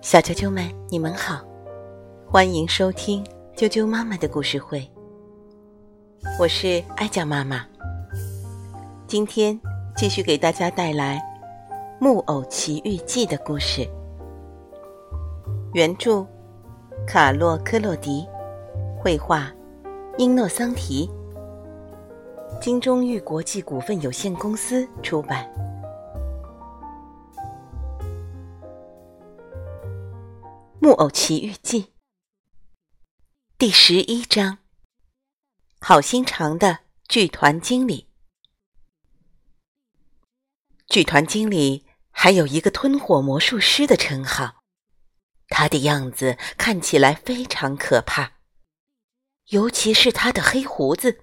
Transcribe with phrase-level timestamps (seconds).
[0.00, 1.44] 小啾啾们，你们好，
[2.26, 3.22] 欢迎收听
[3.54, 4.88] 啾啾妈妈的故事会。
[6.40, 7.66] 我是艾酱妈妈，
[9.06, 9.60] 今天
[9.96, 11.22] 继续给大家带来
[11.98, 13.86] 《木偶奇遇记》的故事。
[15.74, 16.24] 原著：
[17.06, 18.26] 卡洛·科洛迪，
[18.98, 19.52] 绘画：
[20.16, 21.10] 英诺桑提，
[22.60, 25.44] 金钟玉国际股份有限公司出版。
[30.88, 31.82] 《木偶奇遇记》
[33.58, 34.56] 第十一章：
[35.80, 38.08] 好心肠的剧团经理。
[40.86, 44.62] 剧团经理还有一个吞火魔术师的称号，
[45.48, 48.38] 他的样子看起来非常可怕，
[49.48, 51.22] 尤其是他的黑胡子，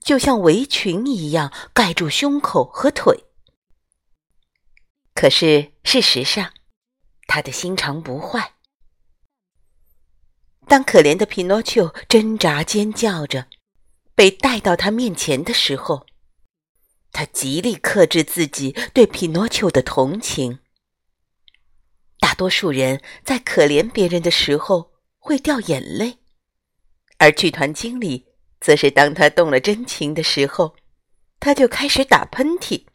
[0.00, 3.24] 就像围裙一样盖住胸口和腿。
[5.14, 6.52] 可是事实上，
[7.26, 8.52] 他的心肠不坏。
[10.66, 13.48] 当可怜的皮诺丘挣扎尖叫着
[14.14, 16.06] 被带到他面前的时候，
[17.12, 20.60] 他极力克制自己对皮诺丘的同情。
[22.18, 26.18] 大多数人在可怜别人的时候会掉眼泪，
[27.18, 28.26] 而剧团经理
[28.60, 30.74] 则是当他动了真情的时候，
[31.38, 32.86] 他就开始打喷嚏。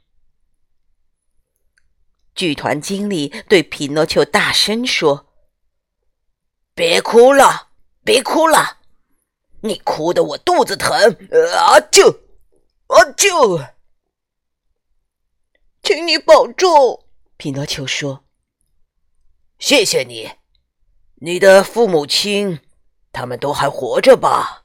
[2.36, 5.28] 剧团经理对匹诺丘大声说
[6.74, 7.70] ：“别哭了，
[8.04, 8.78] 别哭了，
[9.62, 10.98] 你哭得我肚子疼！
[10.98, 12.20] 啊啾，
[12.88, 13.74] 啊啾！
[15.84, 17.06] 请你保重。”
[17.36, 18.24] 皮诺丘说
[19.60, 20.32] ：“谢谢你，
[21.16, 22.62] 你的父母亲，
[23.12, 24.64] 他们都还活着吧？”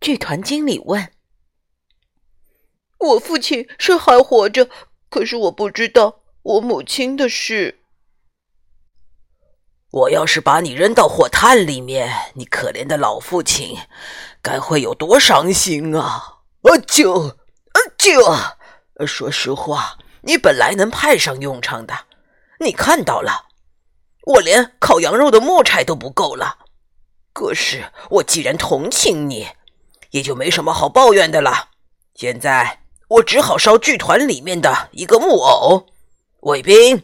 [0.00, 1.12] 剧团经理问。
[2.98, 4.68] “我父亲是还活着，
[5.08, 7.80] 可是我不知道。”我母亲的事。
[9.90, 13.78] 我要是把你扔到火炭里面，你可怜的老父亲
[14.42, 16.40] 该会有多伤心啊！
[16.64, 19.06] 啊啾，啊啾！
[19.06, 21.94] 说实话，你本来能派上用场的。
[22.60, 23.46] 你看到了，
[24.26, 26.58] 我连烤羊肉的木柴都不够了。
[27.32, 29.48] 可是我既然同情你，
[30.10, 31.70] 也就没什么好抱怨的了。
[32.14, 35.86] 现在我只好烧剧团里面的一个木偶。
[36.44, 37.02] 卫兵，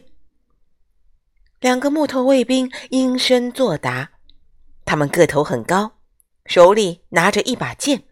[1.61, 4.11] 两个木头卫兵应声作答。
[4.85, 5.93] 他们个头很高，
[6.45, 8.03] 手里拿着一把剑。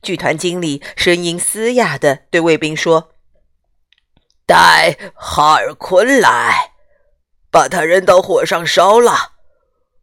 [0.00, 3.12] 剧团经理声音嘶哑的对卫兵说
[4.48, 6.72] ：“带哈尔昆来，
[7.50, 9.32] 把他扔到火上烧了。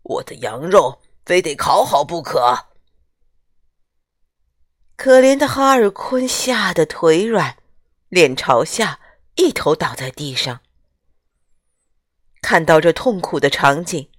[0.04, 2.68] 我的羊肉非得烤好不可。”
[4.96, 7.58] 可怜的哈尔昆吓得腿软，
[8.10, 9.00] 脸朝下。
[9.36, 10.62] 一头倒在地上，
[12.42, 14.10] 看到这痛苦的场景，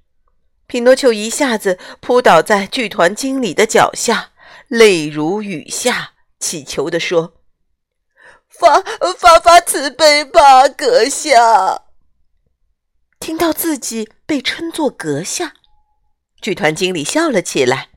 [0.67, 4.33] 匹诺丘一下子扑倒在剧团经理的脚下，
[4.69, 7.35] 泪如雨下，乞求地说
[8.49, 8.81] ：“发
[9.19, 11.83] 发发慈悲吧，阁下！”
[13.21, 15.55] 听到自己被称作阁下，
[16.41, 17.91] 剧团经理笑了起来，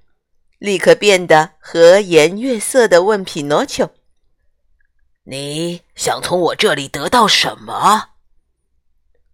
[0.60, 3.90] 立刻变得和颜悦色地问匹诺丘。
[5.28, 8.10] 你想从我这里得到什么？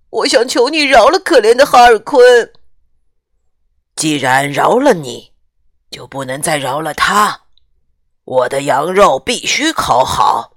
[0.09, 2.53] 我想求你饶了可怜的哈尔昆。
[3.97, 5.33] 既然饶了你，
[5.89, 7.41] 就不能再饶了他。
[8.23, 10.53] 我的羊肉必须烤好。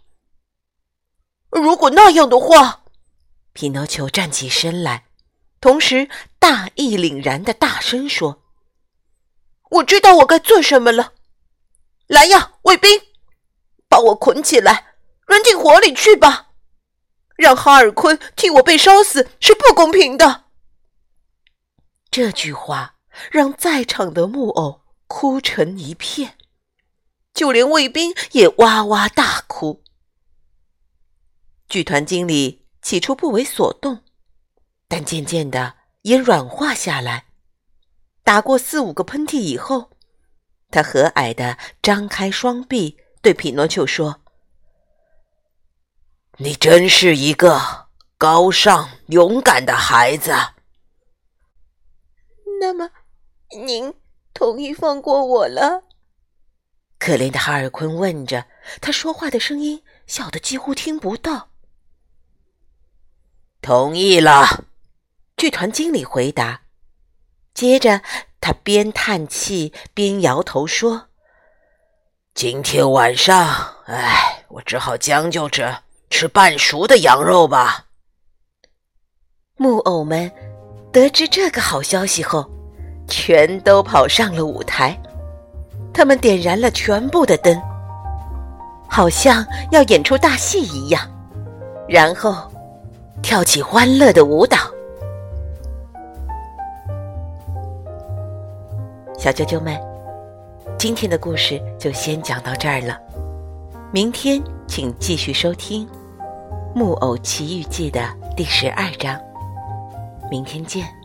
[1.50, 2.84] 如果那样的话，
[3.52, 5.06] 匹诺丘站起身来，
[5.60, 6.08] 同时
[6.38, 8.40] 大义凛然的大声说
[9.70, 11.12] ：“我知道我该做什么了。
[12.06, 12.88] 来呀，卫兵，
[13.88, 14.93] 把我捆起来。”
[15.34, 16.52] 扔进火里去吧！
[17.34, 20.44] 让哈尔昆替我被烧死是不公平的。
[22.08, 22.94] 这句话
[23.32, 26.38] 让在场的木偶哭成一片，
[27.32, 29.82] 就连卫兵也哇哇大哭。
[31.68, 34.04] 剧团经理起初不为所动，
[34.86, 37.26] 但渐渐的也软化下来。
[38.22, 39.90] 打过四五个喷嚏以后，
[40.70, 44.20] 他和蔼的张开双臂，对匹诺丘说。
[46.38, 47.86] 你真是一个
[48.18, 50.32] 高尚勇敢的孩子。
[52.60, 52.90] 那么，
[53.64, 53.94] 您
[54.32, 55.84] 同意放过我了？
[56.98, 58.46] 可怜的哈尔昆问着，
[58.80, 61.50] 他说话的声音小的几乎听不到。
[63.60, 64.64] 同意了，
[65.36, 66.62] 剧团经理回答。
[67.52, 68.02] 接着，
[68.40, 71.10] 他边叹气边摇头说
[72.34, 75.83] ：“今天晚上，哎，我只好将就着。”
[76.16, 77.86] 吃半熟的羊肉吧。
[79.56, 80.30] 木偶们
[80.92, 82.48] 得知这个好消息后，
[83.08, 84.96] 全都跑上了舞台。
[85.92, 87.60] 他们点燃了全部的灯，
[88.88, 91.02] 好像要演出大戏一样，
[91.88, 92.48] 然后
[93.20, 94.56] 跳起欢乐的舞蹈。
[99.18, 99.76] 小啾啾们，
[100.78, 103.00] 今天的故事就先讲到这儿了。
[103.90, 105.84] 明天请继续收听
[106.74, 108.04] 《木偶奇遇记》的
[108.36, 109.16] 第十二章。
[110.28, 111.03] 明天见。